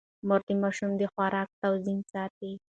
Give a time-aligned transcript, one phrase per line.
[0.27, 2.51] مور د ماشوم د خوراک توازن ساتي.